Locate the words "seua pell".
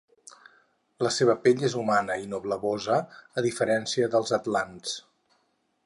1.17-1.61